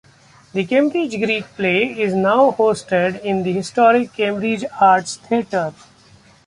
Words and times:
The 0.53 0.65
Cambridge 0.65 1.11
Greek 1.15 1.45
Play 1.55 1.85
is 1.89 2.15
now 2.15 2.49
hosted 2.53 3.21
in 3.23 3.43
the 3.43 3.53
historic 3.53 4.13
Cambridge 4.13 4.65
Arts 4.79 5.17
Theatre. 5.17 5.75